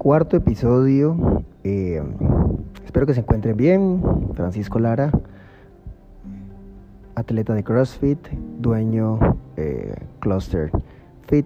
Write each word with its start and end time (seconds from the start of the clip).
cuarto 0.00 0.38
episodio. 0.38 1.44
Eh, 1.62 2.02
espero 2.86 3.04
que 3.04 3.12
se 3.12 3.20
encuentren 3.20 3.54
bien. 3.54 4.02
Francisco 4.32 4.78
Lara, 4.78 5.12
atleta 7.14 7.52
de 7.52 7.62
CrossFit, 7.62 8.18
dueño 8.58 9.18
eh, 9.58 9.94
Cluster 10.20 10.70
Fit. 11.28 11.44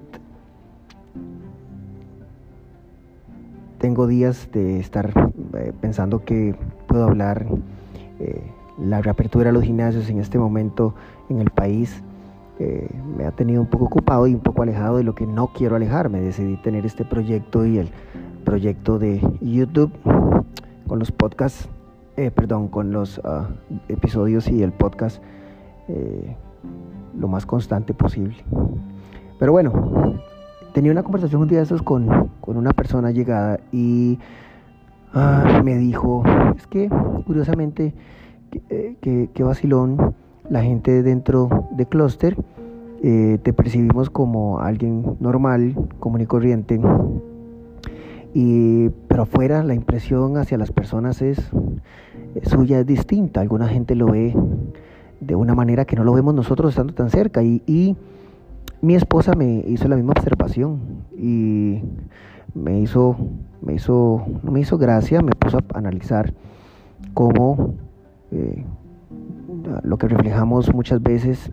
Tengo 3.78 4.06
días 4.06 4.48
de 4.52 4.78
estar 4.78 5.12
eh, 5.54 5.72
pensando 5.80 6.24
que 6.24 6.54
puedo 6.86 7.04
hablar 7.04 7.46
la 8.78 9.02
reapertura 9.02 9.46
de 9.46 9.52
los 9.52 9.64
gimnasios 9.64 10.08
en 10.08 10.20
este 10.20 10.38
momento 10.38 10.94
en 11.28 11.40
el 11.40 11.50
país 11.50 12.02
me 13.18 13.26
ha 13.26 13.32
tenido 13.32 13.60
un 13.60 13.66
poco 13.66 13.86
ocupado 13.86 14.28
y 14.28 14.34
un 14.34 14.40
poco 14.40 14.62
alejado 14.62 14.98
de 14.98 15.02
lo 15.02 15.14
que 15.14 15.26
no 15.26 15.48
quiero 15.48 15.74
alejarme. 15.74 16.20
Decidí 16.20 16.56
tener 16.58 16.86
este 16.86 17.04
proyecto 17.04 17.66
y 17.66 17.78
el 17.78 17.90
proyecto 18.54 19.00
de 19.00 19.20
YouTube 19.40 19.90
con 20.86 21.00
los 21.00 21.10
podcasts, 21.10 21.68
eh, 22.16 22.30
perdón, 22.30 22.68
con 22.68 22.92
los 22.92 23.20
ah, 23.24 23.48
episodios 23.88 24.46
y 24.46 24.62
el 24.62 24.70
podcast 24.70 25.20
eh, 25.88 26.36
lo 27.18 27.26
más 27.26 27.46
constante 27.46 27.94
posible. 27.94 28.36
Pero 29.40 29.50
bueno, 29.50 29.72
tenía 30.72 30.92
una 30.92 31.02
conversación 31.02 31.42
un 31.42 31.48
día 31.48 31.64
de 31.64 31.80
con, 31.80 32.30
con 32.40 32.56
una 32.56 32.72
persona 32.72 33.10
llegada 33.10 33.58
y 33.72 34.20
ah, 35.12 35.60
me 35.64 35.74
dijo, 35.76 36.22
es 36.56 36.68
que 36.68 36.88
curiosamente, 37.26 37.92
que, 38.52 38.62
eh, 39.02 39.28
que 39.34 39.42
vacilón 39.42 40.14
la 40.48 40.62
gente 40.62 41.02
dentro 41.02 41.66
de 41.72 41.86
Cluster, 41.86 42.36
te 43.02 43.52
percibimos 43.52 44.08
como 44.08 44.60
alguien 44.60 45.16
normal, 45.20 45.74
común 45.98 46.22
y 46.22 46.26
corriente, 46.26 46.80
y, 48.34 48.88
pero 49.06 49.22
afuera 49.22 49.62
la 49.62 49.74
impresión 49.74 50.36
hacia 50.36 50.58
las 50.58 50.72
personas 50.72 51.22
es, 51.22 51.38
suya, 52.42 52.80
es 52.80 52.86
distinta. 52.86 53.40
Alguna 53.40 53.68
gente 53.68 53.94
lo 53.94 54.06
ve 54.06 54.34
de 55.20 55.36
una 55.36 55.54
manera 55.54 55.84
que 55.84 55.94
no 55.94 56.02
lo 56.02 56.12
vemos 56.12 56.34
nosotros 56.34 56.70
estando 56.70 56.92
tan 56.94 57.10
cerca. 57.10 57.42
Y, 57.42 57.96
mi 58.82 58.96
esposa 58.96 59.32
me 59.34 59.64
hizo 59.66 59.88
la 59.88 59.96
misma 59.96 60.12
observación 60.12 60.78
y 61.16 61.80
me 62.54 62.80
hizo, 62.80 63.16
me 63.62 63.72
hizo, 63.72 64.26
no 64.42 64.52
me 64.52 64.60
hizo 64.60 64.76
gracia, 64.76 65.22
me 65.22 65.32
puso 65.32 65.56
a 65.56 65.78
analizar 65.78 66.34
cómo 67.14 67.76
eh, 68.30 68.62
lo 69.84 69.96
que 69.96 70.06
reflejamos 70.06 70.74
muchas 70.74 71.02
veces 71.02 71.50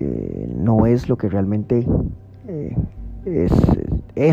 eh, 0.00 0.54
no 0.56 0.86
es 0.86 1.10
lo 1.10 1.18
que 1.18 1.28
realmente 1.28 1.86
eh, 2.48 2.76
es. 4.14 4.32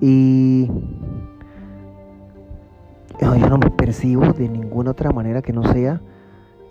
Y 0.00 0.68
yo 3.20 3.48
no 3.48 3.58
me 3.58 3.70
percibo 3.70 4.32
de 4.32 4.48
ninguna 4.48 4.90
otra 4.90 5.10
manera 5.10 5.42
que 5.42 5.52
no 5.52 5.64
sea 5.72 6.00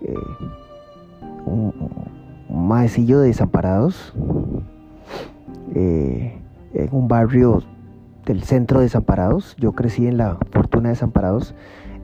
eh, 0.02 0.14
un, 1.44 1.72
maecillo 2.48 3.20
de 3.20 3.28
desamparados 3.28 4.14
en 5.74 6.88
un 6.90 7.08
barrio 7.08 7.62
del 8.24 8.42
centro 8.42 8.78
de 8.78 8.84
desamparados. 8.84 9.56
Yo 9.58 9.72
crecí 9.72 10.06
en 10.06 10.16
la 10.16 10.38
fortuna 10.52 10.84
de 10.84 10.94
desamparados, 10.94 11.54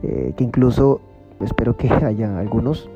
que 0.01 0.43
incluso 0.43 1.01
espero 1.41 1.75
que 1.75 1.89
haya 2.05 2.37
algunos 2.37 2.89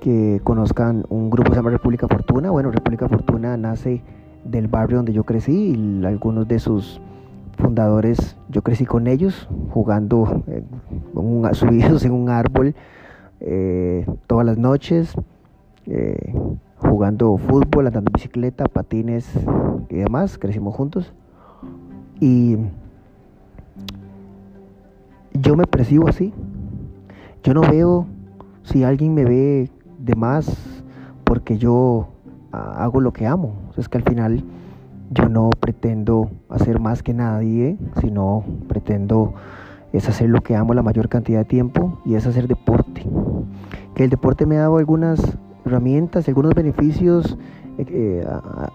que 0.00 0.40
conozcan 0.44 1.04
un 1.08 1.30
grupo 1.30 1.50
que 1.50 1.54
se 1.54 1.56
llama 1.56 1.70
República 1.70 2.06
Fortuna. 2.08 2.50
Bueno, 2.50 2.70
República 2.70 3.08
Fortuna 3.08 3.56
nace 3.56 4.02
del 4.44 4.68
barrio 4.68 4.98
donde 4.98 5.12
yo 5.12 5.24
crecí 5.24 5.74
y 5.74 6.04
algunos 6.04 6.46
de 6.46 6.58
sus 6.58 7.00
fundadores, 7.56 8.36
yo 8.48 8.62
crecí 8.62 8.86
con 8.86 9.06
ellos, 9.06 9.48
jugando, 9.70 10.42
subidos 11.52 12.04
en 12.04 12.12
un 12.12 12.28
árbol 12.28 12.74
eh, 13.40 14.06
todas 14.26 14.46
las 14.46 14.58
noches, 14.58 15.14
eh, 15.86 16.34
jugando 16.78 17.36
fútbol, 17.36 17.86
andando 17.86 18.10
en 18.10 18.14
bicicleta, 18.14 18.66
patines 18.66 19.28
y 19.88 19.96
demás, 19.96 20.38
crecimos 20.38 20.74
juntos. 20.74 21.12
Y 22.20 22.56
yo 25.34 25.56
me 25.56 25.66
percibo 25.66 26.08
así, 26.08 26.32
yo 27.42 27.52
no 27.54 27.60
veo 27.60 28.06
si 28.62 28.84
alguien 28.84 29.14
me 29.14 29.24
ve 29.24 29.70
de 29.98 30.14
más 30.14 30.82
porque 31.24 31.58
yo 31.58 32.08
hago 32.52 33.00
lo 33.00 33.12
que 33.12 33.26
amo. 33.26 33.54
Es 33.76 33.88
que 33.88 33.98
al 33.98 34.04
final 34.04 34.42
yo 35.10 35.28
no 35.28 35.50
pretendo 35.50 36.30
hacer 36.48 36.80
más 36.80 37.02
que 37.02 37.14
nadie, 37.14 37.78
sino 38.00 38.44
pretendo 38.68 39.34
es 39.92 40.08
hacer 40.08 40.28
lo 40.28 40.42
que 40.42 40.56
amo 40.56 40.74
la 40.74 40.82
mayor 40.82 41.08
cantidad 41.08 41.38
de 41.40 41.44
tiempo 41.44 42.00
y 42.04 42.14
es 42.14 42.26
hacer 42.26 42.48
deporte. 42.48 43.06
Que 43.94 44.04
el 44.04 44.10
deporte 44.10 44.46
me 44.46 44.56
ha 44.56 44.62
dado 44.62 44.78
algunas 44.78 45.38
herramientas, 45.64 46.28
algunos 46.28 46.54
beneficios, 46.54 47.38
eh, 47.78 48.26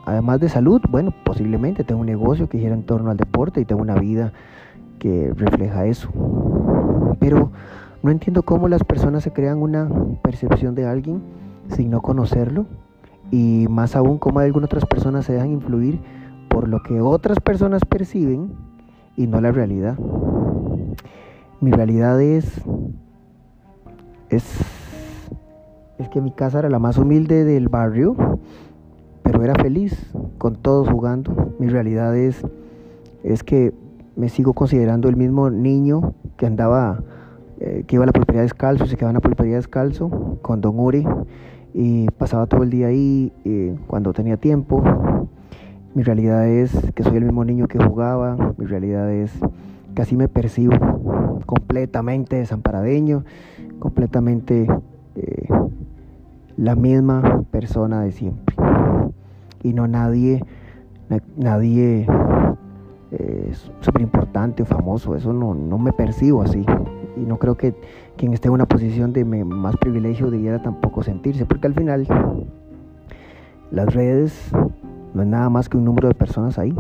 además 0.06 0.40
de 0.40 0.50
salud, 0.50 0.82
bueno, 0.90 1.14
posiblemente 1.26 1.84
tengo 1.84 2.02
un 2.02 2.08
negocio 2.08 2.48
que 2.50 2.60
gira 2.60 2.74
en 2.74 2.84
torno 2.84 3.12
al 3.12 3.18
deporte 3.18 3.62
y 3.62 3.66
tengo 3.66 3.82
una 3.82 3.96
vida 3.96 4.34
que 5.00 5.34
refleja 5.36 5.86
eso. 5.86 6.10
Pero 7.20 7.52
no 8.04 8.12
entiendo 8.12 8.44
cómo 8.44 8.68
las 8.68 8.84
personas 8.84 9.24
se 9.24 9.32
crean 9.32 9.62
una 9.62 9.90
percepción 10.24 10.76
de 10.76 10.86
alguien 10.86 11.22
sin 11.70 11.90
no 11.92 12.02
conocerlo 12.02 12.66
y 13.32 13.66
más 13.70 13.96
aún 13.96 14.18
cómo 14.18 14.40
algunas 14.40 14.68
otras 14.68 14.86
personas 14.86 15.26
se 15.26 15.34
dejan 15.34 15.52
influir 15.52 16.00
por 16.50 16.68
lo 16.68 16.84
que 16.84 17.00
otras 17.00 17.40
personas 17.40 17.84
perciben 17.86 18.52
y 19.16 19.28
no 19.28 19.40
la 19.40 19.52
realidad. 19.52 19.98
Mi 21.62 21.72
realidad 21.72 22.22
es 22.22 22.62
es 24.30 24.44
es 25.98 26.10
que 26.10 26.20
mi 26.20 26.32
casa 26.32 26.60
era 26.60 26.70
la 26.70 26.80
más 26.80 26.98
humilde 26.98 27.46
del 27.46 27.70
barrio, 27.70 28.40
pero 29.24 29.44
era 29.44 29.54
feliz 29.56 30.12
con 30.38 30.56
todos 30.56 30.90
jugando. 30.90 31.54
Mi 31.60 31.70
realidad 31.70 32.16
es 32.18 32.46
es 33.24 33.44
que 33.44 33.74
me 34.16 34.28
sigo 34.28 34.54
considerando 34.54 35.08
el 35.08 35.16
mismo 35.16 35.50
niño 35.50 36.16
que 36.36 36.48
andaba 36.48 37.02
eh, 37.60 37.86
que 37.88 37.96
iba 37.96 38.04
a 38.04 38.08
la 38.08 38.14
pulpería 38.14 38.42
descalzo, 38.42 38.88
se 38.88 38.96
quedaba 38.96 39.12
en 39.12 39.16
la 39.16 39.22
pulpería 39.22 39.56
descalzo 39.56 40.40
con 40.42 40.60
Don 40.60 40.80
Uri 40.80 41.06
y 41.74 42.08
pasaba 42.12 42.46
todo 42.46 42.64
el 42.64 42.70
día 42.70 42.88
ahí 42.88 43.32
eh, 43.46 43.76
cuando 43.88 44.14
tenía 44.14 44.38
tiempo. 44.38 44.84
Mi 45.94 46.04
realidad 46.04 46.48
es 46.48 46.72
que 46.96 47.04
soy 47.04 47.18
el 47.18 47.26
mismo 47.26 47.44
niño 47.44 47.68
que 47.68 47.78
jugaba, 47.78 48.54
mi 48.58 48.66
realidad 48.66 49.12
es 49.12 49.32
que 49.94 50.02
así 50.02 50.16
me 50.16 50.30
percibo 50.30 51.42
completamente 51.46 52.38
desamparadeño, 52.38 53.26
completamente 53.80 54.68
eh, 55.16 55.48
la 56.56 56.76
misma 56.76 57.44
persona 57.52 58.02
de 58.02 58.12
siempre. 58.12 58.56
Y 59.64 59.74
no 59.74 59.88
nadie, 59.88 60.44
nadie 61.36 62.08
súper 63.82 64.02
importante 64.02 64.64
o 64.64 64.66
famoso, 64.66 65.16
eso 65.16 65.34
no, 65.34 65.54
no 65.54 65.78
me 65.78 65.92
percibo 65.92 66.42
así 66.42 66.66
y 67.16 67.22
no 67.22 67.38
creo 67.38 67.56
que 67.56 67.74
quien 68.18 68.34
esté 68.34 68.48
en 68.48 68.54
una 68.54 68.66
posición 68.66 69.14
de 69.14 69.26
más 69.26 69.76
privilegio 69.78 70.32
debiera 70.32 70.62
tampoco 70.62 71.04
sentirse, 71.04 71.46
porque 71.46 71.68
al 71.68 71.74
final 71.74 72.08
las 73.72 73.94
redes 73.94 74.52
no 75.14 75.22
es 75.22 75.28
nada 75.28 75.50
más 75.50 75.70
que 75.70 75.78
un 75.78 75.86
número 75.86 76.08
de 76.08 76.14
personas 76.14 76.58
ahí, 76.58 76.74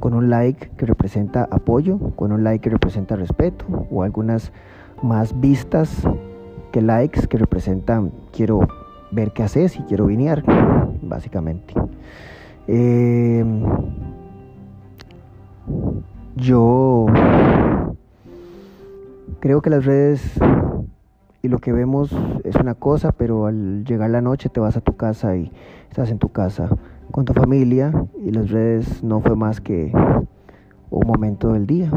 con 0.00 0.14
un 0.14 0.30
like 0.30 0.70
que 0.76 0.86
representa 0.86 1.46
apoyo, 1.50 1.98
con 2.16 2.32
un 2.32 2.42
like 2.42 2.62
que 2.62 2.70
representa 2.70 3.16
respeto, 3.16 3.64
o 3.90 4.02
algunas 4.02 4.52
más 5.02 5.38
vistas 5.40 6.02
que 6.72 6.80
likes 6.80 7.26
que 7.26 7.38
representan 7.38 8.12
quiero 8.32 8.60
ver 9.10 9.32
qué 9.32 9.42
haces 9.42 9.76
y 9.78 9.82
quiero 9.82 10.06
vinear, 10.06 10.42
básicamente. 11.02 11.74
Eh, 12.68 13.44
yo 16.36 17.06
Creo 19.40 19.62
que 19.62 19.70
las 19.70 19.86
redes 19.86 20.38
y 21.42 21.48
lo 21.48 21.60
que 21.60 21.72
vemos 21.72 22.14
es 22.44 22.56
una 22.56 22.74
cosa, 22.74 23.12
pero 23.12 23.46
al 23.46 23.86
llegar 23.86 24.10
la 24.10 24.20
noche 24.20 24.50
te 24.50 24.60
vas 24.60 24.76
a 24.76 24.82
tu 24.82 24.98
casa 24.98 25.34
y 25.34 25.50
estás 25.88 26.10
en 26.10 26.18
tu 26.18 26.28
casa 26.28 26.68
con 27.10 27.24
tu 27.24 27.32
familia 27.32 27.90
y 28.22 28.32
las 28.32 28.50
redes 28.50 29.02
no 29.02 29.20
fue 29.20 29.36
más 29.36 29.62
que 29.62 29.92
un 30.90 31.06
momento 31.06 31.54
del 31.54 31.66
día. 31.66 31.90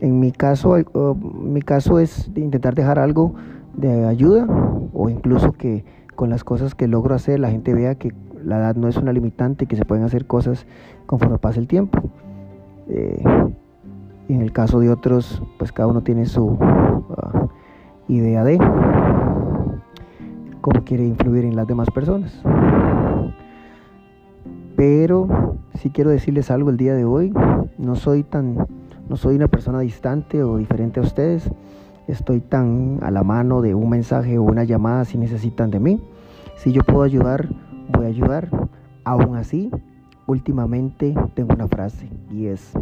En 0.00 0.20
mi 0.20 0.30
caso, 0.30 0.76
mi 1.14 1.62
caso 1.62 2.00
es 2.00 2.28
intentar 2.34 2.74
dejar 2.74 2.98
algo 2.98 3.34
de 3.74 4.04
ayuda 4.04 4.46
o 4.92 5.08
incluso 5.08 5.52
que 5.52 5.86
con 6.14 6.28
las 6.28 6.44
cosas 6.44 6.74
que 6.74 6.86
logro 6.86 7.14
hacer 7.14 7.40
la 7.40 7.48
gente 7.48 7.72
vea 7.72 7.94
que 7.94 8.12
la 8.44 8.58
edad 8.58 8.76
no 8.76 8.88
es 8.88 8.98
una 8.98 9.14
limitante 9.14 9.64
y 9.64 9.68
que 9.68 9.76
se 9.76 9.86
pueden 9.86 10.04
hacer 10.04 10.26
cosas 10.26 10.66
conforme 11.06 11.38
pasa 11.38 11.60
el 11.60 11.66
tiempo. 11.66 12.02
Eh, 12.88 13.24
en 14.28 14.42
el 14.42 14.52
caso 14.52 14.80
de 14.80 14.90
otros, 14.90 15.42
pues 15.58 15.72
cada 15.72 15.88
uno 15.88 16.02
tiene 16.02 16.26
su 16.26 16.56
ah, 16.60 17.48
idea 18.08 18.44
de 18.44 18.58
cómo 20.60 20.82
quiere 20.84 21.04
influir 21.04 21.44
en 21.44 21.56
las 21.56 21.66
demás 21.66 21.88
personas. 21.90 22.42
Pero 24.76 25.56
sí 25.74 25.90
quiero 25.90 26.10
decirles 26.10 26.50
algo 26.50 26.70
el 26.70 26.76
día 26.76 26.94
de 26.94 27.04
hoy. 27.04 27.32
No 27.78 27.96
soy 27.96 28.22
tan, 28.22 28.66
no 29.08 29.16
soy 29.16 29.36
una 29.36 29.48
persona 29.48 29.80
distante 29.80 30.42
o 30.42 30.56
diferente 30.56 31.00
a 31.00 31.02
ustedes. 31.02 31.50
Estoy 32.08 32.40
tan 32.40 32.98
a 33.02 33.10
la 33.10 33.22
mano 33.22 33.62
de 33.62 33.74
un 33.74 33.88
mensaje 33.88 34.38
o 34.38 34.42
una 34.42 34.64
llamada 34.64 35.04
si 35.04 35.18
necesitan 35.18 35.70
de 35.70 35.80
mí. 35.80 36.02
Si 36.56 36.72
yo 36.72 36.82
puedo 36.82 37.02
ayudar, 37.02 37.48
voy 37.92 38.06
a 38.06 38.08
ayudar. 38.08 38.48
Aún 39.04 39.36
así, 39.36 39.70
últimamente 40.26 41.14
tengo 41.34 41.54
una 41.54 41.68
frase 41.68 42.08
y 42.30 42.46
es, 42.46 42.72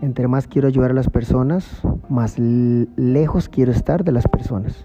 entre 0.00 0.28
más 0.28 0.46
quiero 0.46 0.68
ayudar 0.68 0.92
a 0.92 0.94
las 0.94 1.10
personas, 1.10 1.82
más 2.08 2.38
lejos 2.38 3.48
quiero 3.48 3.72
estar 3.72 4.04
de 4.04 4.12
las 4.12 4.26
personas. 4.28 4.84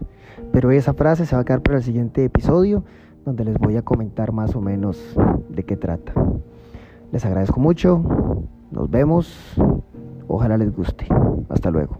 Pero 0.51 0.71
esa 0.71 0.93
frase 0.93 1.25
se 1.25 1.35
va 1.35 1.41
a 1.41 1.45
quedar 1.45 1.61
para 1.61 1.77
el 1.77 1.83
siguiente 1.83 2.23
episodio, 2.25 2.83
donde 3.25 3.45
les 3.45 3.57
voy 3.57 3.77
a 3.77 3.81
comentar 3.81 4.31
más 4.31 4.55
o 4.55 4.61
menos 4.61 4.99
de 5.49 5.63
qué 5.63 5.77
trata. 5.77 6.13
Les 7.11 7.25
agradezco 7.25 7.59
mucho, 7.59 8.03
nos 8.71 8.89
vemos, 8.89 9.55
ojalá 10.27 10.57
les 10.57 10.75
guste. 10.75 11.07
Hasta 11.49 11.69
luego. 11.69 11.97